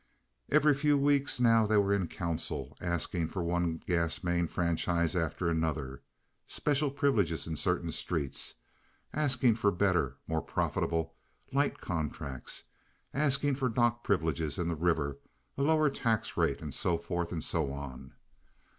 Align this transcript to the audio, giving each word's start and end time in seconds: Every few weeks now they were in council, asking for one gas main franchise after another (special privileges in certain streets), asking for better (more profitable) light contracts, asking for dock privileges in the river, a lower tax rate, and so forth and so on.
Every 0.49 0.73
few 0.73 0.97
weeks 0.97 1.39
now 1.39 1.67
they 1.67 1.77
were 1.77 1.93
in 1.93 2.07
council, 2.07 2.75
asking 2.81 3.27
for 3.27 3.43
one 3.43 3.83
gas 3.85 4.23
main 4.23 4.47
franchise 4.47 5.15
after 5.15 5.47
another 5.47 6.01
(special 6.47 6.89
privileges 6.89 7.45
in 7.45 7.55
certain 7.55 7.91
streets), 7.91 8.55
asking 9.13 9.53
for 9.57 9.69
better 9.69 10.17
(more 10.25 10.41
profitable) 10.41 11.13
light 11.53 11.79
contracts, 11.81 12.63
asking 13.13 13.53
for 13.53 13.69
dock 13.69 14.03
privileges 14.03 14.57
in 14.57 14.69
the 14.69 14.75
river, 14.75 15.19
a 15.55 15.61
lower 15.61 15.87
tax 15.91 16.35
rate, 16.35 16.63
and 16.63 16.73
so 16.73 16.97
forth 16.97 17.31
and 17.31 17.43
so 17.43 17.71
on. 17.71 18.13